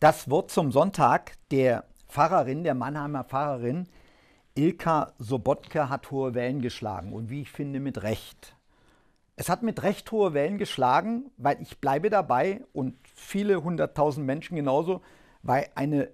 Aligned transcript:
Das 0.00 0.30
Wort 0.30 0.52
zum 0.52 0.70
Sonntag 0.70 1.32
der 1.50 1.84
Pfarrerin, 2.06 2.62
der 2.62 2.76
Mannheimer 2.76 3.24
Pfarrerin 3.24 3.88
Ilka 4.54 5.12
Sobotke 5.18 5.88
hat 5.88 6.12
hohe 6.12 6.34
Wellen 6.34 6.62
geschlagen 6.62 7.12
und 7.12 7.30
wie 7.30 7.42
ich 7.42 7.50
finde 7.50 7.80
mit 7.80 8.04
Recht. 8.04 8.54
Es 9.34 9.48
hat 9.48 9.64
mit 9.64 9.82
Recht 9.82 10.12
hohe 10.12 10.34
Wellen 10.34 10.56
geschlagen, 10.56 11.32
weil 11.36 11.60
ich 11.60 11.78
bleibe 11.78 12.10
dabei 12.10 12.64
und 12.72 12.94
viele 13.12 13.64
hunderttausend 13.64 14.24
Menschen 14.24 14.54
genauso, 14.54 15.00
weil 15.42 15.68
eine 15.74 16.12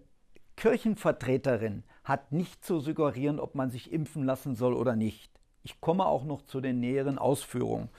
Kirchenvertreterin 0.56 1.84
hat 2.04 2.32
nicht 2.32 2.64
zu 2.64 2.80
suggerieren, 2.80 3.38
ob 3.38 3.54
man 3.54 3.70
sich 3.70 3.92
impfen 3.92 4.24
lassen 4.24 4.54
soll 4.54 4.72
oder 4.72 4.96
nicht. 4.96 5.30
Ich 5.62 5.82
komme 5.82 6.06
auch 6.06 6.24
noch 6.24 6.40
zu 6.40 6.62
den 6.62 6.80
näheren 6.80 7.18
Ausführungen. 7.18 7.90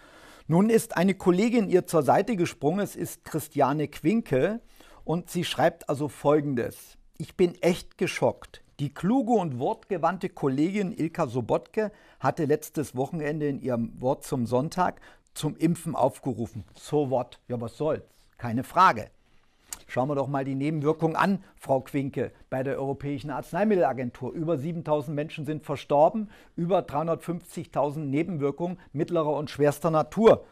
Nun 0.47 0.71
ist 0.71 0.97
eine 0.97 1.13
Kollegin 1.13 1.69
ihr 1.69 1.85
zur 1.85 2.01
Seite 2.01 2.35
gesprungen, 2.35 2.79
es 2.79 2.95
ist 2.95 3.23
Christiane 3.23 3.87
Quinke 3.87 4.61
und 5.05 5.29
sie 5.29 5.45
schreibt 5.45 5.87
also 5.87 6.09
folgendes. 6.09 6.97
Ich 7.17 7.37
bin 7.37 7.55
echt 7.61 7.97
geschockt. 7.97 8.61
Die 8.79 8.93
kluge 8.93 9.31
und 9.31 9.57
wortgewandte 9.57 10.27
Kollegin 10.27 10.91
Ilka 10.91 11.27
Sobotke 11.27 11.93
hatte 12.19 12.43
letztes 12.43 12.97
Wochenende 12.97 13.47
in 13.47 13.61
ihrem 13.61 14.01
Wort 14.01 14.25
zum 14.25 14.45
Sonntag 14.45 14.99
zum 15.33 15.55
Impfen 15.55 15.95
aufgerufen. 15.95 16.65
So 16.73 17.09
what? 17.09 17.39
Ja, 17.47 17.61
was 17.61 17.77
soll's? 17.77 18.03
Keine 18.37 18.65
Frage. 18.65 19.09
Schauen 19.87 20.09
wir 20.09 20.15
doch 20.15 20.27
mal 20.27 20.43
die 20.43 20.55
Nebenwirkungen 20.55 21.15
an, 21.15 21.43
Frau 21.55 21.79
Quinke, 21.81 22.31
bei 22.49 22.63
der 22.63 22.77
Europäischen 22.77 23.29
Arzneimittelagentur. 23.29 24.33
Über 24.33 24.57
7000 24.57 25.15
Menschen 25.15 25.45
sind 25.45 25.63
verstorben, 25.63 26.29
über 26.55 26.79
350.000 26.79 27.99
Nebenwirkungen 27.99 28.79
mittlerer 28.93 29.35
und 29.35 29.49
schwerster 29.49 29.91
Natur. 29.91 30.45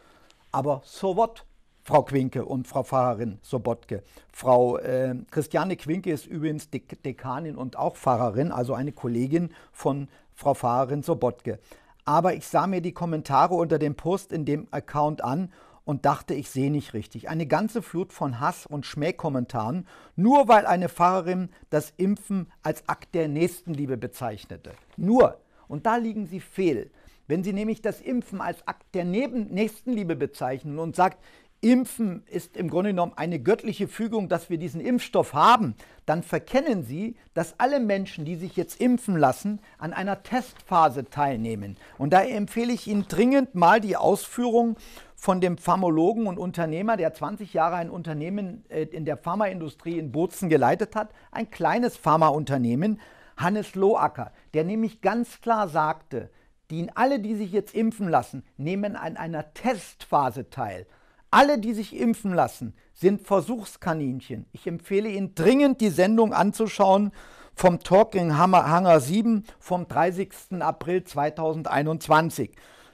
Aber 0.52 0.82
so 0.84 1.16
what? 1.16 1.44
Frau 1.86 2.02
Quinke 2.02 2.46
und 2.46 2.66
Frau 2.66 2.82
Pfarrerin 2.82 3.38
Sobotke. 3.42 4.02
Frau 4.32 4.78
äh, 4.78 5.14
Christiane 5.30 5.76
Quinke 5.76 6.10
ist 6.10 6.26
übrigens 6.26 6.70
Dek 6.70 7.02
Dekanin 7.02 7.56
und 7.56 7.76
auch 7.76 7.96
Pfarrerin, 7.96 8.52
also 8.52 8.72
eine 8.72 8.92
Kollegin 8.92 9.50
von 9.70 10.08
Frau 10.32 10.54
Pfarrerin 10.54 11.02
Sobotke. 11.02 11.58
Aber 12.06 12.34
ich 12.34 12.46
sah 12.46 12.66
mir 12.66 12.80
die 12.80 12.92
Kommentare 12.92 13.54
unter 13.54 13.78
dem 13.78 13.96
Post 13.96 14.32
in 14.32 14.46
dem 14.46 14.66
Account 14.70 15.22
an 15.22 15.52
und 15.84 16.06
dachte, 16.06 16.32
ich 16.32 16.48
sehe 16.48 16.70
nicht 16.70 16.94
richtig. 16.94 17.28
Eine 17.28 17.46
ganze 17.46 17.82
Flut 17.82 18.14
von 18.14 18.40
Hass 18.40 18.64
und 18.64 18.86
Schmähkommentaren, 18.86 19.86
nur 20.16 20.48
weil 20.48 20.64
eine 20.64 20.88
Pfarrerin 20.88 21.50
das 21.68 21.92
Impfen 21.98 22.50
als 22.62 22.88
Akt 22.88 23.14
der 23.14 23.28
Nächstenliebe 23.28 23.98
bezeichnete. 23.98 24.72
Nur. 24.96 25.38
Und 25.68 25.84
da 25.84 25.96
liegen 25.96 26.26
Sie 26.26 26.40
fehl. 26.40 26.90
Wenn 27.26 27.42
Sie 27.42 27.54
nämlich 27.54 27.80
das 27.80 28.00
Impfen 28.00 28.40
als 28.40 28.66
Akt 28.68 28.94
der 28.94 29.04
Neben 29.04 29.46
Nächstenliebe 29.46 30.14
bezeichnen 30.14 30.78
und 30.78 30.94
sagt, 30.94 31.18
Impfen 31.64 32.24
ist 32.26 32.58
im 32.58 32.68
Grunde 32.68 32.90
genommen 32.90 33.14
eine 33.16 33.40
göttliche 33.40 33.88
Fügung, 33.88 34.28
dass 34.28 34.50
wir 34.50 34.58
diesen 34.58 34.82
Impfstoff 34.82 35.32
haben, 35.32 35.74
dann 36.04 36.22
verkennen 36.22 36.82
Sie, 36.84 37.16
dass 37.32 37.58
alle 37.58 37.80
Menschen, 37.80 38.26
die 38.26 38.36
sich 38.36 38.54
jetzt 38.54 38.82
impfen 38.82 39.16
lassen, 39.16 39.60
an 39.78 39.94
einer 39.94 40.22
Testphase 40.22 41.08
teilnehmen. 41.08 41.78
Und 41.96 42.12
daher 42.12 42.36
empfehle 42.36 42.70
ich 42.70 42.86
Ihnen 42.86 43.08
dringend 43.08 43.54
mal 43.54 43.80
die 43.80 43.96
Ausführung 43.96 44.76
von 45.16 45.40
dem 45.40 45.56
Pharmologen 45.56 46.26
und 46.26 46.38
Unternehmer, 46.38 46.98
der 46.98 47.14
20 47.14 47.54
Jahre 47.54 47.76
ein 47.76 47.88
Unternehmen 47.88 48.66
äh, 48.68 48.82
in 48.82 49.06
der 49.06 49.16
Pharmaindustrie 49.16 49.98
in 49.98 50.12
Bozen 50.12 50.50
geleitet 50.50 50.94
hat, 50.94 51.08
ein 51.32 51.48
kleines 51.48 51.96
Pharmaunternehmen, 51.96 53.00
Hannes 53.38 53.74
Loacker, 53.74 54.32
der 54.52 54.64
nämlich 54.64 55.00
ganz 55.00 55.40
klar 55.40 55.68
sagte, 55.68 56.28
die 56.70 56.86
alle, 56.94 57.20
die 57.20 57.36
sich 57.36 57.52
jetzt 57.52 57.74
impfen 57.74 58.10
lassen, 58.10 58.44
nehmen 58.58 58.96
an 58.96 59.16
einer 59.16 59.54
Testphase 59.54 60.50
teil. 60.50 60.86
Alle, 61.34 61.58
die 61.58 61.74
sich 61.74 61.96
impfen 61.96 62.32
lassen, 62.32 62.74
sind 62.92 63.26
Versuchskaninchen. 63.26 64.46
Ich 64.52 64.68
empfehle 64.68 65.08
Ihnen 65.08 65.34
dringend, 65.34 65.80
die 65.80 65.88
Sendung 65.88 66.32
anzuschauen 66.32 67.10
vom 67.56 67.80
Talking 67.80 68.38
Hangar 68.38 69.00
7 69.00 69.42
vom 69.58 69.88
30. 69.88 70.30
April 70.60 71.02
2021. 71.02 72.52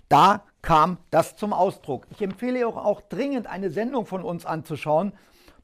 Da 0.08 0.46
kam 0.62 0.96
das 1.10 1.36
zum 1.36 1.52
Ausdruck. 1.52 2.06
Ich 2.12 2.22
empfehle 2.22 2.66
auch, 2.66 2.78
auch 2.78 3.02
dringend 3.02 3.46
eine 3.46 3.68
Sendung 3.68 4.06
von 4.06 4.22
uns 4.22 4.46
anzuschauen, 4.46 5.12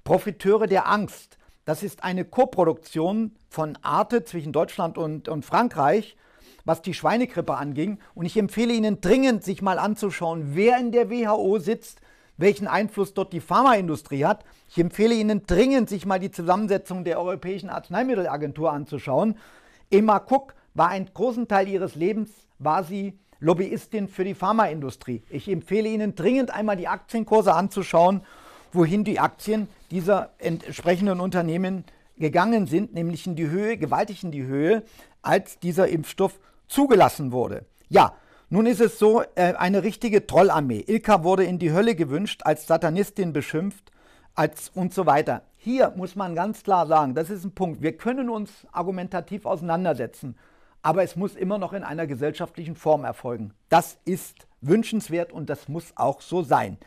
Profiteure 0.04 0.66
der 0.66 0.86
Angst. 0.86 1.38
Das 1.64 1.82
ist 1.82 2.04
eine 2.04 2.26
Koproduktion 2.26 3.34
von 3.48 3.78
Arte 3.80 4.22
zwischen 4.24 4.52
Deutschland 4.52 4.98
und, 4.98 5.30
und 5.30 5.46
Frankreich, 5.46 6.14
was 6.66 6.82
die 6.82 6.92
Schweinegrippe 6.92 7.56
anging. 7.56 8.00
Und 8.14 8.26
ich 8.26 8.36
empfehle 8.36 8.74
Ihnen 8.74 9.00
dringend, 9.00 9.44
sich 9.44 9.62
mal 9.62 9.78
anzuschauen, 9.78 10.50
wer 10.52 10.78
in 10.78 10.92
der 10.92 11.08
WHO 11.08 11.58
sitzt, 11.58 12.02
welchen 12.36 12.66
Einfluss 12.66 13.14
dort 13.14 13.32
die 13.32 13.40
Pharmaindustrie 13.40 14.24
hat. 14.24 14.44
Ich 14.68 14.78
empfehle 14.78 15.14
Ihnen 15.14 15.46
dringend, 15.46 15.88
sich 15.88 16.06
mal 16.06 16.18
die 16.18 16.30
Zusammensetzung 16.30 17.04
der 17.04 17.18
Europäischen 17.18 17.70
Arzneimittelagentur 17.70 18.72
anzuschauen. 18.72 19.36
Emma 19.90 20.16
Cook 20.18 20.54
war 20.74 20.88
einen 20.88 21.08
großen 21.12 21.48
Teil 21.48 21.68
ihres 21.68 21.94
Lebens, 21.94 22.30
war 22.58 22.84
sie 22.84 23.18
Lobbyistin 23.38 24.08
für 24.08 24.24
die 24.24 24.34
Pharmaindustrie. 24.34 25.22
Ich 25.28 25.48
empfehle 25.48 25.88
Ihnen 25.88 26.14
dringend 26.14 26.50
einmal 26.50 26.76
die 26.76 26.88
Aktienkurse 26.88 27.54
anzuschauen, 27.54 28.22
wohin 28.72 29.04
die 29.04 29.20
Aktien 29.20 29.68
dieser 29.90 30.30
entsprechenden 30.38 31.20
Unternehmen 31.20 31.84
gegangen 32.18 32.66
sind, 32.66 32.94
nämlich 32.94 33.26
in 33.26 33.36
die 33.36 33.48
Höhe, 33.48 33.76
gewaltig 33.76 34.24
in 34.24 34.30
die 34.30 34.44
Höhe, 34.44 34.82
als 35.22 35.58
dieser 35.58 35.88
Impfstoff 35.88 36.38
zugelassen 36.66 37.30
wurde. 37.30 37.66
Ja, 37.88 38.14
nun 38.48 38.66
ist 38.66 38.80
es 38.80 38.98
so, 38.98 39.22
äh, 39.34 39.54
eine 39.54 39.82
richtige 39.82 40.26
Trollarmee. 40.26 40.84
Ilka 40.86 41.24
wurde 41.24 41.44
in 41.44 41.58
die 41.58 41.72
Hölle 41.72 41.94
gewünscht, 41.94 42.42
als 42.44 42.66
Satanistin 42.66 43.32
beschimpft, 43.32 43.90
als 44.34 44.70
und 44.74 44.94
so 44.94 45.06
weiter. 45.06 45.42
Hier 45.58 45.92
muss 45.96 46.14
man 46.14 46.36
ganz 46.36 46.62
klar 46.62 46.86
sagen, 46.86 47.14
das 47.14 47.28
ist 47.28 47.44
ein 47.44 47.52
Punkt. 47.52 47.82
Wir 47.82 47.96
können 47.96 48.30
uns 48.30 48.50
argumentativ 48.70 49.46
auseinandersetzen, 49.46 50.36
aber 50.82 51.02
es 51.02 51.16
muss 51.16 51.34
immer 51.34 51.58
noch 51.58 51.72
in 51.72 51.82
einer 51.82 52.06
gesellschaftlichen 52.06 52.76
Form 52.76 53.04
erfolgen. 53.04 53.52
Das 53.68 53.98
ist 54.04 54.46
wünschenswert 54.60 55.32
und 55.32 55.50
das 55.50 55.68
muss 55.68 55.92
auch 55.96 56.20
so 56.20 56.42
sein. 56.42 56.78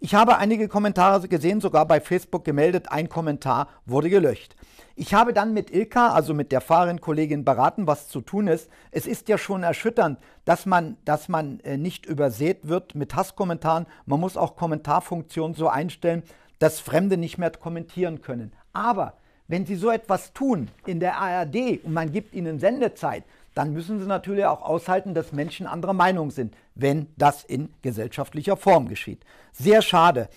Ich 0.00 0.14
habe 0.14 0.38
einige 0.38 0.68
Kommentare 0.68 1.26
gesehen, 1.28 1.60
sogar 1.60 1.86
bei 1.86 2.00
Facebook 2.00 2.44
gemeldet, 2.44 2.90
ein 2.90 3.08
Kommentar 3.08 3.68
wurde 3.86 4.10
gelöscht. 4.10 4.56
Ich 4.96 5.14
habe 5.14 5.32
dann 5.32 5.54
mit 5.54 5.72
Ilka, 5.72 6.12
also 6.12 6.34
mit 6.34 6.52
der 6.52 6.60
Fahrerin-Kollegin, 6.60 7.44
beraten, 7.44 7.86
was 7.86 8.08
zu 8.08 8.20
tun 8.20 8.46
ist. 8.46 8.70
Es 8.92 9.06
ist 9.06 9.28
ja 9.28 9.38
schon 9.38 9.62
erschütternd, 9.62 10.18
dass 10.44 10.66
man, 10.66 10.96
dass 11.04 11.28
man 11.28 11.58
äh, 11.60 11.76
nicht 11.76 12.06
übersät 12.06 12.68
wird 12.68 12.94
mit 12.94 13.16
Hasskommentaren. 13.16 13.86
Man 14.06 14.20
muss 14.20 14.36
auch 14.36 14.56
Kommentarfunktionen 14.56 15.56
so 15.56 15.68
einstellen, 15.68 16.22
dass 16.60 16.80
Fremde 16.80 17.16
nicht 17.16 17.38
mehr 17.38 17.50
kommentieren 17.50 18.20
können. 18.20 18.52
Aber 18.72 19.14
wenn 19.48 19.66
Sie 19.66 19.74
so 19.74 19.90
etwas 19.90 20.32
tun 20.32 20.68
in 20.86 21.00
der 21.00 21.16
ARD 21.18 21.84
und 21.84 21.92
man 21.92 22.12
gibt 22.12 22.34
Ihnen 22.34 22.60
Sendezeit, 22.60 23.24
dann 23.54 23.72
müssen 23.72 24.00
Sie 24.00 24.06
natürlich 24.06 24.46
auch 24.46 24.62
aushalten, 24.62 25.14
dass 25.14 25.32
Menschen 25.32 25.66
anderer 25.66 25.92
Meinung 25.92 26.30
sind, 26.30 26.54
wenn 26.74 27.08
das 27.16 27.44
in 27.44 27.70
gesellschaftlicher 27.82 28.56
Form 28.56 28.88
geschieht. 28.88 29.24
Sehr 29.52 29.82
schade. 29.82 30.28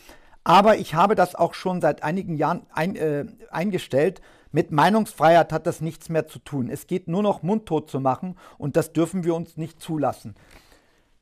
Aber 0.43 0.77
ich 0.77 0.95
habe 0.95 1.15
das 1.15 1.35
auch 1.35 1.53
schon 1.53 1.81
seit 1.81 2.03
einigen 2.03 2.35
Jahren 2.35 2.65
ein, 2.71 2.95
äh, 2.95 3.25
eingestellt, 3.51 4.21
mit 4.51 4.71
Meinungsfreiheit 4.71 5.51
hat 5.51 5.67
das 5.67 5.81
nichts 5.81 6.09
mehr 6.09 6.27
zu 6.27 6.39
tun. 6.39 6.69
Es 6.69 6.87
geht 6.87 7.07
nur 7.07 7.21
noch 7.21 7.43
mundtot 7.43 7.89
zu 7.89 7.99
machen 7.99 8.37
und 8.57 8.77
das 8.77 8.93
dürfen 8.93 9.23
wir 9.23 9.35
uns 9.35 9.57
nicht 9.57 9.81
zulassen. 9.81 10.35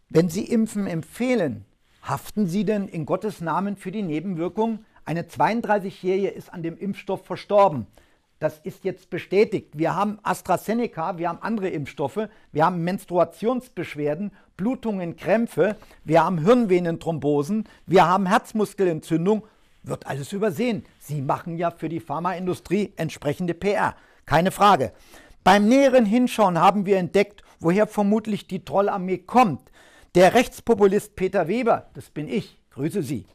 Wenn 0.09 0.29
Sie 0.29 0.45
Impfen 0.45 0.85
empfehlen, 0.85 1.65
haften 2.03 2.47
Sie 2.47 2.65
denn 2.65 2.88
in 2.88 3.06
Gottes 3.06 3.41
Namen 3.41 3.77
für 3.77 3.91
die 3.91 4.03
Nebenwirkungen? 4.03 4.85
Eine 5.06 5.23
32-Jährige 5.23 6.27
ist 6.27 6.53
an 6.53 6.61
dem 6.61 6.77
Impfstoff 6.77 7.25
verstorben. 7.25 7.88
Das 8.39 8.59
ist 8.59 8.83
jetzt 8.83 9.09
bestätigt. 9.09 9.77
Wir 9.77 9.95
haben 9.95 10.19
AstraZeneca, 10.21 11.18
wir 11.18 11.29
haben 11.29 11.41
andere 11.41 11.69
Impfstoffe, 11.69 12.27
wir 12.51 12.65
haben 12.65 12.83
Menstruationsbeschwerden, 12.83 14.31
Blutungen, 14.57 15.16
Krämpfe, 15.16 15.75
wir 16.04 16.24
haben 16.24 16.40
Hirnvenenthrombosen, 16.40 17.68
wir 17.86 18.07
haben 18.07 18.25
Herzmuskelentzündung 18.25 19.44
wird 19.88 20.07
alles 20.07 20.34
übersehen. 20.34 20.86
Sie 21.00 21.22
machen 21.22 21.57
ja 21.57 21.72
für 21.72 21.90
die 21.90 22.00
Pharmaindustrie 22.00 22.94
entsprechende 22.96 23.54
PR. 23.54 23.96
Keine 24.25 24.52
Frage. 24.52 24.92
Beim 25.44 25.68
näheren 25.68 26.06
Hinschauen 26.06 26.60
haben 26.60 26.86
wir 26.86 26.98
entdeckt, 26.98 27.44
woher 27.60 27.88
vermutlich 27.88 28.48
die 28.48 28.66
Trollarmee 28.66 29.19
kommt. 29.19 29.72
Der 30.16 30.34
Rechtspopulist 30.34 31.16
Peter 31.16 31.48
Weber, 31.48 31.90
das 31.94 32.10
bin 32.10 32.28
ich, 32.28 32.57
grüße 32.72 33.04
Sie, 33.04 33.25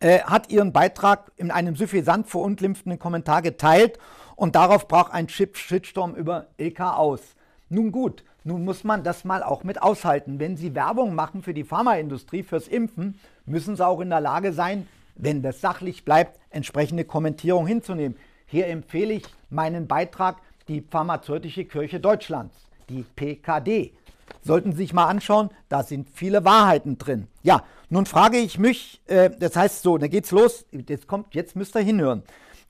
äh, 0.00 0.20
hat 0.20 0.50
ihren 0.50 0.72
Beitrag 0.72 1.30
in 1.36 1.50
einem 1.50 1.76
suffisant 1.76 2.28
verunglimpfenden 2.28 2.98
Kommentar 2.98 3.42
geteilt 3.42 3.98
und 4.34 4.56
darauf 4.56 4.88
brach 4.88 5.10
ein 5.10 5.28
Shitstorm 5.28 6.14
über 6.14 6.46
LK 6.58 6.80
aus. 6.80 7.20
Nun 7.68 7.92
gut, 7.92 8.24
nun 8.44 8.64
muss 8.64 8.84
man 8.84 9.02
das 9.02 9.24
mal 9.24 9.42
auch 9.42 9.64
mit 9.64 9.82
aushalten. 9.82 10.38
Wenn 10.38 10.56
Sie 10.56 10.74
Werbung 10.74 11.14
machen 11.14 11.42
für 11.42 11.54
die 11.54 11.64
Pharmaindustrie, 11.64 12.42
fürs 12.42 12.68
Impfen, 12.68 13.18
müssen 13.46 13.76
Sie 13.76 13.86
auch 13.86 14.00
in 14.00 14.10
der 14.10 14.20
Lage 14.20 14.52
sein, 14.52 14.86
wenn 15.16 15.42
das 15.42 15.60
sachlich 15.60 16.04
bleibt, 16.04 16.38
entsprechende 16.50 17.04
Kommentierung 17.04 17.66
hinzunehmen. 17.66 18.18
Hier 18.46 18.66
empfehle 18.66 19.14
ich 19.14 19.24
meinen 19.48 19.86
Beitrag 19.86 20.36
die 20.68 20.82
Pharmazeutische 20.82 21.64
Kirche 21.64 22.00
Deutschlands, 22.00 22.54
die 22.88 23.04
PKD. 23.16 23.94
Sollten 24.42 24.72
Sie 24.72 24.78
sich 24.78 24.92
mal 24.92 25.06
anschauen, 25.06 25.50
da 25.68 25.82
sind 25.82 26.10
viele 26.10 26.44
Wahrheiten 26.44 26.98
drin. 26.98 27.28
Ja, 27.42 27.64
nun 27.88 28.06
frage 28.06 28.38
ich 28.38 28.58
mich, 28.58 29.00
äh, 29.06 29.30
das 29.30 29.56
heißt 29.56 29.82
so, 29.82 29.98
da 29.98 30.06
geht's 30.06 30.30
los, 30.30 30.66
jetzt 30.70 31.06
kommt, 31.06 31.34
jetzt 31.34 31.56
müsst 31.56 31.76
ihr 31.76 31.82
hinhören. 31.82 32.22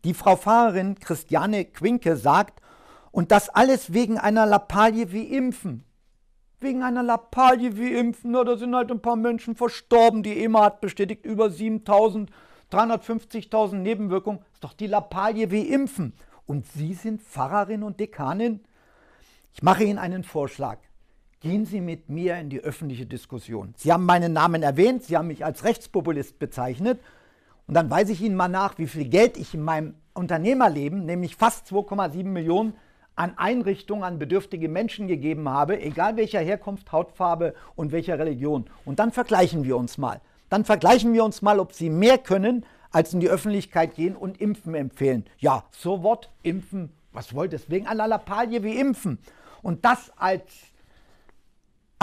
Die 0.05 0.15
Frau 0.15 0.37
Pfarrerin 0.37 0.99
Christiane 1.01 1.65
Quinke 1.65 2.17
sagt, 2.17 2.61
und 3.15 3.31
das 3.31 3.49
alles 3.49 3.93
wegen 3.93 4.19
einer 4.19 4.45
Lappalie 4.45 5.13
wie 5.13 5.23
Impfen. 5.23 5.85
Wegen 6.59 6.83
einer 6.83 7.05
Lappalie 7.05 7.77
wie 7.77 7.95
Impfen, 7.95 8.33
na, 8.33 8.43
da 8.43 8.57
sind 8.57 8.75
halt 8.75 8.91
ein 8.91 9.01
paar 9.01 9.15
Menschen 9.15 9.55
verstorben. 9.55 10.25
Die 10.25 10.43
EMA 10.43 10.65
hat 10.65 10.81
bestätigt 10.81 11.25
über 11.25 11.49
7000, 11.49 12.29
350.000 12.73 13.77
Nebenwirkungen. 13.77 14.41
Ist 14.53 14.65
doch 14.65 14.73
die 14.73 14.89
Lappalie 14.89 15.53
wie 15.53 15.69
Impfen. 15.69 16.13
Und 16.47 16.67
Sie 16.67 16.93
sind 16.93 17.23
Pfarrerin 17.23 17.85
und 17.85 18.01
Dekanin? 18.01 18.65
Ich 19.53 19.63
mache 19.63 19.85
Ihnen 19.85 20.01
einen 20.01 20.25
Vorschlag. 20.25 20.79
Gehen 21.39 21.67
Sie 21.67 21.81
mit 21.81 22.09
mir 22.09 22.37
in 22.39 22.51
die 22.51 22.63
öffentliche 22.63 23.07
Diskussion. 23.07 23.75
Sie 23.77 23.93
haben 23.93 24.07
meinen 24.07 24.33
Namen 24.33 24.65
erwähnt, 24.65 25.05
Sie 25.05 25.17
haben 25.17 25.29
mich 25.29 25.45
als 25.45 25.63
Rechtspopulist 25.63 26.41
bezeichnet. 26.41 26.99
Und 27.69 27.75
dann 27.75 27.91
weise 27.91 28.11
ich 28.11 28.23
Ihnen 28.23 28.35
mal 28.35 28.49
nach, 28.49 28.77
wie 28.79 28.89
viel 28.89 29.09
Geld 29.09 29.37
ich 29.37 29.55
in 29.55 29.63
meinem 29.63 29.95
Unternehmerleben, 30.15 31.05
nämlich 31.05 31.37
fast 31.37 31.69
2,7 31.69 32.25
Millionen, 32.25 32.75
an 33.17 33.37
Einrichtungen, 33.37 34.05
an 34.05 34.19
bedürftige 34.19 34.69
Menschen 34.69 35.07
gegeben 35.07 35.49
habe, 35.49 35.81
egal 35.81 36.17
welcher 36.17 36.41
Herkunft, 36.41 36.93
Hautfarbe 36.93 37.55
und 37.77 37.93
welcher 37.93 38.19
Religion. 38.19 38.67
Und 38.85 38.99
dann 38.99 39.13
vergleichen 39.13 39.65
wir 39.65 39.77
uns 39.77 39.99
mal. 39.99 40.21
Dann 40.49 40.65
vergleichen 40.65 41.13
wir 41.13 41.25
uns 41.25 41.43
mal, 41.43 41.61
ob 41.61 41.73
sie 41.73 41.91
mehr 41.91 42.19
können, 42.19 42.67
als 42.91 43.13
in 43.13 43.21
die 43.21 43.29
Öffentlichkeit 43.29 43.95
gehen 43.95 44.17
und 44.17 44.41
Impfen 44.41 44.75
empfehlen. 44.75 45.25
Ja, 45.39 45.65
so 45.71 46.03
Wort, 46.03 46.31
Impfen, 46.43 46.91
was 47.13 47.35
wollt 47.35 47.53
ihr? 47.53 47.61
Wegen 47.69 47.87
einer 47.87 48.07
Lappalie 48.07 48.63
wie 48.63 48.79
Impfen. 48.79 49.19
Und 49.63 49.85
das 49.85 50.13
als 50.17 50.45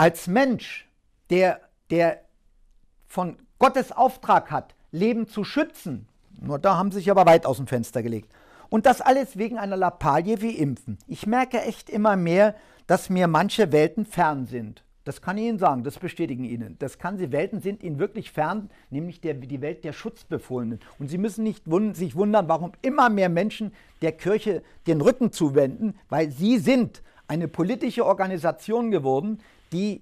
als 0.02 0.26
Mensch, 0.26 0.88
der, 1.30 1.60
der 1.90 2.22
von 3.06 3.36
Gottes 3.60 3.92
Auftrag 3.92 4.50
hat, 4.50 4.74
Leben 4.90 5.28
zu 5.28 5.44
schützen, 5.44 6.08
nur 6.40 6.58
da 6.58 6.76
haben 6.76 6.90
sie 6.90 6.98
sich 6.98 7.10
aber 7.10 7.24
weit 7.24 7.46
aus 7.46 7.58
dem 7.58 7.68
Fenster 7.68 8.02
gelegt. 8.02 8.28
Und 8.72 8.86
das 8.86 9.02
alles 9.02 9.36
wegen 9.36 9.58
einer 9.58 9.76
Lappalie 9.76 10.40
wie 10.40 10.56
Impfen. 10.56 10.96
Ich 11.06 11.26
merke 11.26 11.60
echt 11.60 11.90
immer 11.90 12.16
mehr, 12.16 12.54
dass 12.86 13.10
mir 13.10 13.28
manche 13.28 13.70
Welten 13.70 14.06
fern 14.06 14.46
sind. 14.46 14.82
Das 15.04 15.20
kann 15.20 15.36
ich 15.36 15.44
Ihnen 15.44 15.58
sagen, 15.58 15.84
das 15.84 15.98
bestätigen 15.98 16.44
Ihnen. 16.44 16.76
Das 16.78 16.98
kann 16.98 17.18
Sie, 17.18 17.32
Welten 17.32 17.60
sind 17.60 17.82
Ihnen 17.82 17.98
wirklich 17.98 18.32
fern, 18.32 18.70
nämlich 18.88 19.20
der, 19.20 19.34
die 19.34 19.60
Welt 19.60 19.84
der 19.84 19.92
Schutzbefohlenen. 19.92 20.80
Und 20.98 21.08
Sie 21.08 21.18
müssen 21.18 21.44
nicht 21.44 21.70
wund 21.70 21.98
sich 21.98 22.16
wundern, 22.16 22.48
warum 22.48 22.72
immer 22.80 23.10
mehr 23.10 23.28
Menschen 23.28 23.74
der 24.00 24.12
Kirche 24.12 24.62
den 24.86 25.02
Rücken 25.02 25.32
zuwenden, 25.32 25.92
weil 26.08 26.30
Sie 26.30 26.56
sind 26.56 27.02
eine 27.28 27.48
politische 27.48 28.06
Organisation 28.06 28.90
geworden, 28.90 29.40
die 29.74 30.00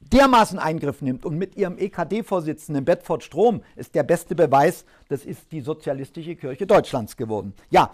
dermaßen 0.00 0.58
Eingriff 0.58 1.02
nimmt 1.02 1.24
und 1.24 1.36
mit 1.36 1.56
ihrem 1.56 1.78
EKD-Vorsitzenden 1.78 2.84
Bedford 2.84 3.24
Strom 3.24 3.62
ist 3.74 3.94
der 3.94 4.02
beste 4.02 4.34
Beweis, 4.34 4.84
das 5.08 5.24
ist 5.24 5.52
die 5.52 5.60
Sozialistische 5.60 6.36
Kirche 6.36 6.66
Deutschlands 6.66 7.16
geworden. 7.16 7.54
Ja, 7.70 7.90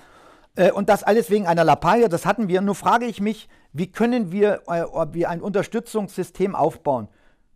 äh, 0.56 0.70
und 0.70 0.88
das 0.88 1.02
alles 1.02 1.30
wegen 1.30 1.46
einer 1.46 1.64
Lappalie, 1.64 2.08
das 2.08 2.26
hatten 2.26 2.48
wir. 2.48 2.60
Nur 2.60 2.74
frage 2.74 3.06
ich 3.06 3.20
mich, 3.20 3.48
wie 3.72 3.90
können 3.90 4.32
wir, 4.32 4.62
äh, 4.66 4.84
wir 5.12 5.30
ein 5.30 5.40
Unterstützungssystem 5.40 6.54
aufbauen? 6.54 7.08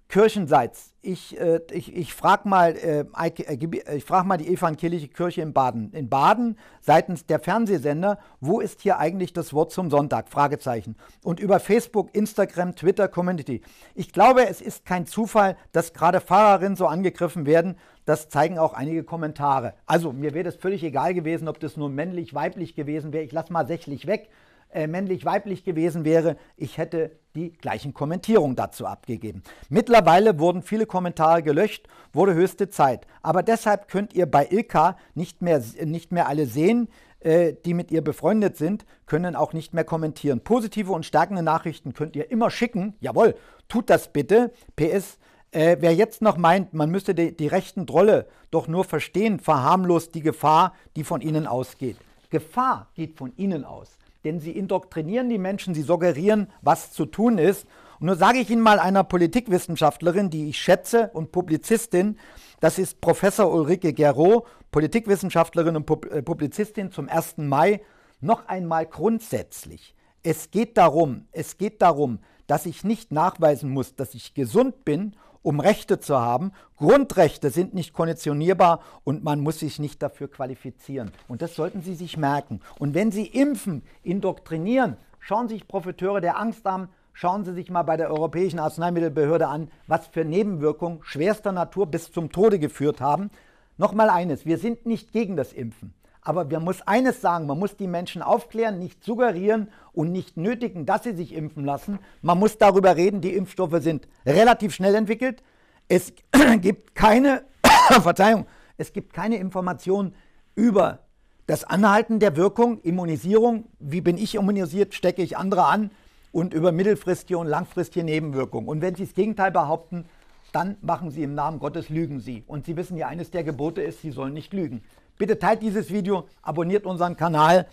Kirchenseits. 0.09 0.93
Ich, 1.03 1.39
äh, 1.39 1.61
ich, 1.73 1.95
ich 1.95 2.15
frage 2.15 2.49
mal, 2.49 2.77
äh, 2.77 3.05
äh 3.17 4.01
frag 4.01 4.25
mal 4.25 4.37
die 4.37 4.49
evangelische 4.49 5.09
Kirche 5.09 5.43
in 5.43 5.53
Baden. 5.53 5.93
In 5.93 6.09
Baden 6.09 6.59
seitens 6.81 7.27
der 7.27 7.41
Fernsehsender, 7.41 8.19
wo 8.41 8.61
ist 8.61 8.83
hier 8.83 8.99
eigentlich 8.99 9.33
das 9.33 9.53
Wort 9.53 9.73
zum 9.73 9.91
Sonntag? 9.91 10.29
Fragezeichen. 10.29 10.97
Und 11.25 11.41
über 11.41 11.59
Facebook, 11.59 12.15
Instagram, 12.15 12.77
Twitter, 12.77 13.09
Community. 13.09 13.63
Ich 13.95 14.13
glaube, 14.13 14.49
es 14.49 14.61
ist 14.61 14.85
kein 14.85 15.07
Zufall, 15.07 15.57
dass 15.73 15.93
gerade 15.93 16.21
Fahrerinnen 16.21 16.77
so 16.77 16.87
angegriffen 16.87 17.45
werden. 17.45 17.77
Das 18.05 18.29
zeigen 18.29 18.59
auch 18.59 18.75
einige 18.75 19.03
Kommentare. 19.03 19.75
Also 19.87 20.13
mir 20.13 20.35
wäre 20.35 20.45
das 20.45 20.57
völlig 20.57 20.85
egal 20.85 21.15
gewesen, 21.15 21.49
ob 21.49 21.59
das 21.59 21.77
nur 21.77 21.89
männlich, 21.89 22.33
weiblich 22.33 22.77
gewesen 22.77 23.13
wäre. 23.13 23.25
Ich 23.25 23.33
lasse 23.33 23.53
mal 23.53 23.67
sächlich 23.67 24.07
weg 24.07 24.29
äh, 24.71 24.87
männlich-weiblich 24.87 25.65
gewesen 25.65 26.05
wäre, 26.05 26.37
ich 26.57 26.77
hätte 26.77 27.13
die 27.35 27.53
gleichen 27.53 27.95
Kommentierungen 27.95 28.57
dazu 28.57 28.87
abgegeben. 28.87 29.43
Mittlerweile 29.69 30.39
wurden 30.39 30.63
viele 30.63 30.87
Kommentare 30.87 31.43
gelöscht, 31.43 31.87
wurde 32.13 32.35
höchste 32.35 32.69
Zeit. 32.69 33.07
Aber 33.23 33.43
deshalb 33.43 33.89
könnt 33.89 34.15
ihr 34.15 34.27
bei 34.27 34.49
Ilka 34.51 34.97
nicht 35.15 35.43
mehr, 35.43 35.63
nicht 35.85 36.13
mehr 36.13 36.29
alle 36.29 36.47
sehen, 36.47 36.89
äh, 37.21 37.55
die 37.65 37.75
mit 37.75 37.91
ihr 37.91 38.03
befreundet 38.03 38.57
sind, 38.57 38.87
können 39.07 39.37
auch 39.37 39.53
nicht 39.53 39.73
mehr 39.73 39.85
kommentieren. 39.85 40.41
Positive 40.41 40.93
und 40.93 41.07
stärkende 41.07 41.43
Nachrichten 41.43 41.95
könnt 41.95 42.17
ihr 42.17 42.31
immer 42.31 42.51
schicken. 42.51 42.95
Jawohl, 43.01 43.35
tut 43.69 43.89
das 43.91 44.13
bitte. 44.13 44.53
PS, 44.77 45.19
äh, 45.53 45.77
wer 45.81 45.95
jetzt 45.95 46.23
noch 46.23 46.39
meint, 46.39 46.75
man 46.75 46.91
müsste 46.91 47.15
die, 47.15 47.37
die 47.37 47.47
rechten 47.47 47.87
Drolle 47.87 48.27
doch 48.51 48.67
nur 48.67 48.85
verstehen, 48.85 49.39
verharmlost 49.39 50.15
die 50.15 50.23
Gefahr, 50.23 50.75
die 50.97 51.05
von 51.05 51.21
ihnen 51.21 51.47
ausgeht. 51.47 51.99
Gefahr 52.31 52.89
geht 52.95 53.17
von 53.17 53.33
ihnen 53.37 53.65
aus 53.65 53.97
denn 54.27 54.41
sie 54.41 54.51
indoktrinieren 54.51 55.29
die 55.31 55.39
Menschen, 55.39 55.73
sie 55.73 55.83
suggerieren, 55.83 56.49
was 56.61 56.93
zu 56.93 57.07
tun 57.07 57.39
ist. 57.39 57.65
Und 58.01 58.07
nur 58.07 58.17
sage 58.17 58.39
ich 58.39 58.51
Ihnen 58.51 58.61
mal 58.61 58.81
einer 58.81 59.05
Politikwissenschaftlerin, 59.05 60.31
die 60.31 60.49
ich 60.49 60.59
schätze 60.59 61.11
und 61.15 61.31
Publizistin, 61.31 62.19
das 62.59 62.79
ist 62.79 63.01
Professor 63.01 63.53
Ulrike 63.53 63.93
Gero, 63.93 64.47
Politikwissenschaftlerin 64.73 65.77
und 65.77 65.89
äh, 66.11 66.23
Publizistin 66.23 66.91
zum 66.91 67.09
1. 67.09 67.39
Mai, 67.39 67.81
noch 68.21 68.49
einmal 68.49 68.87
grundsätzlich. 68.87 69.95
Es 70.25 70.51
geht 70.51 70.77
darum, 70.77 71.29
es 71.31 71.57
geht 71.57 71.81
darum, 71.81 72.19
dass 72.49 72.67
ich 72.67 72.83
nicht 72.83 73.13
nachweisen 73.13 73.71
muss, 73.71 73.95
dass 73.95 74.15
ich 74.15 74.35
gesund 74.35 74.85
bin 74.85 75.15
um 75.47 75.61
Rechte 75.61 76.01
zu 76.01 76.19
haben. 76.19 76.51
Grundrechte 76.77 77.51
sind 77.51 77.73
nicht 77.73 77.93
konditionierbar 77.93 78.81
und 79.05 79.23
man 79.23 79.39
muss 79.39 79.61
sich 79.61 79.79
nicht 79.79 80.03
dafür 80.03 80.29
qualifizieren. 80.29 81.13
Und 81.29 81.41
das 81.41 81.55
sollten 81.55 81.83
Sie 81.83 81.95
sich 81.95 82.17
merken. 82.17 82.61
Und 82.81 82.95
wenn 82.95 83.13
Sie 83.13 83.27
impfen, 83.27 83.83
indoktrinieren, 84.03 84.97
schauen 85.21 85.47
Sie 85.47 85.55
sich 85.55 85.69
Profiteure 85.69 86.21
der 86.21 86.41
Angst 86.41 86.67
an, 86.67 86.89
schauen 87.13 87.45
Sie 87.45 87.55
sich 87.55 87.71
mal 87.71 87.85
bei 87.85 87.97
der 87.97 88.11
Europäischen 88.11 88.59
Arzneimittelbehörde 88.59 89.47
an, 89.47 89.71
was 89.87 90.09
für 90.09 90.25
Nebenwirkungen 90.25 90.99
schwerster 91.05 91.53
Natur 91.53 91.87
bis 91.87 92.11
zum 92.11 92.33
Tode 92.33 92.59
geführt 92.59 93.01
haben. 93.01 93.31
Nochmal 93.79 94.11
eines, 94.11 94.47
wir 94.47 94.59
sind 94.59 94.85
nicht 94.85 95.13
gegen 95.13 95.37
das 95.37 95.53
Impfen. 95.53 95.95
Aber 96.27 96.45
man 96.45 96.65
muss 96.65 96.83
eines 96.83 97.21
sagen, 97.21 97.47
man 97.47 97.57
muss 97.57 97.77
die 97.77 97.87
Menschen 97.87 98.21
aufklären, 98.21 98.81
nicht 98.81 99.05
suggerieren 99.05 99.69
und 99.93 100.11
nicht 100.11 100.37
nötigen, 100.37 100.85
dass 100.85 101.05
sie 101.05 101.13
sich 101.13 101.33
impfen 101.33 101.65
lassen. 101.65 102.01
Man 102.21 102.41
muss 102.41 102.59
darüber 102.59 102.97
reden, 102.97 103.21
die 103.21 103.33
Impfstoffe 103.33 103.81
sind 103.81 104.09
relativ 104.27 104.75
schnell 104.75 104.97
entwickelt. 104.97 105.45
Es 105.87 106.13
gibt 106.61 106.97
keine, 106.97 107.45
Verzeihung, 108.03 108.47
es 108.77 108.93
gibt 108.93 109.13
keine 109.13 109.37
Informationen 109.37 110.17
über 110.57 110.99
das 111.47 111.63
Anhalten 111.63 112.19
der 112.19 112.37
Wirkung, 112.37 112.81
Immunisierung, 112.81 113.67
wie 113.79 114.01
bin 114.01 114.19
ich 114.19 114.35
immunisiert, 114.35 114.95
stecke 114.95 115.23
ich 115.23 115.37
andere 115.37 115.67
an 115.67 115.93
und 116.33 116.55
über 116.55 116.73
mittelfristige 116.73 117.39
und 117.39 117.47
langfristige 117.47 118.05
Nebenwirkungen. 118.05 118.67
Und 118.69 118.83
wenn 118.83 118.97
Sie 118.97 119.05
das 119.05 119.15
Gegenteil 119.15 119.53
behaupten, 119.53 120.07
dann 120.53 120.77
machen 120.81 121.13
Sie 121.13 121.23
im 121.23 121.37
Namen 121.37 121.61
Gottes, 121.61 121.89
lügen 121.89 122.19
Sie. 122.19 122.43
Und 122.49 122.65
Sie 122.67 122.77
wissen 122.77 122.97
ja, 122.97 123.07
eines 123.07 123.31
der 123.31 123.45
Gebote 123.45 123.81
ist, 123.81 124.01
Sie 124.01 124.11
sollen 124.11 124.35
nicht 124.35 124.53
lügen. 124.53 124.83
Bitte 125.19 125.39
teilt 125.39 125.63
dieses 125.63 125.91
Video, 125.91 126.27
abonniert 126.43 126.87
unseren 126.87 127.17
Kanal 127.17 127.67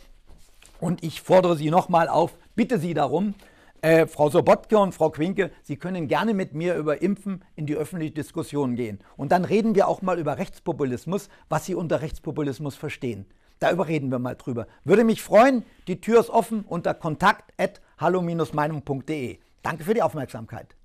und 0.79 1.03
ich 1.03 1.21
fordere 1.21 1.55
Sie 1.55 1.69
nochmal 1.69 2.07
auf, 2.07 2.35
bitte 2.55 2.79
Sie 2.79 2.93
darum, 2.93 3.33
äh, 3.81 4.07
Frau 4.07 4.29
Sobotke 4.29 4.77
und 4.77 4.93
Frau 4.93 5.09
Quinke, 5.09 5.51
Sie 5.61 5.75
können 5.75 6.07
gerne 6.07 6.33
mit 6.33 6.53
mir 6.53 6.75
über 6.75 7.01
Impfen 7.01 7.43
in 7.57 7.65
die 7.65 7.75
öffentliche 7.75 8.13
Diskussion 8.13 8.77
gehen. 8.77 8.99
Und 9.17 9.33
dann 9.33 9.43
reden 9.43 9.75
wir 9.75 9.89
auch 9.89 10.01
mal 10.01 10.19
über 10.19 10.37
Rechtspopulismus, 10.37 11.27
was 11.49 11.65
Sie 11.65 11.75
unter 11.75 12.01
Rechtspopulismus 12.01 12.75
verstehen. 12.75 13.25
Da 13.59 13.67
reden 13.69 14.09
wir 14.09 14.19
mal 14.19 14.35
drüber. 14.35 14.67
Würde 14.85 15.03
mich 15.03 15.21
freuen, 15.21 15.65
die 15.87 15.99
Tür 15.99 16.21
ist 16.21 16.29
offen 16.29 16.63
unter 16.67 16.93
kontakt.hallo-meinung.de. 16.93 19.39
Danke 19.61 19.83
für 19.83 19.93
die 19.93 20.01
Aufmerksamkeit. 20.01 20.77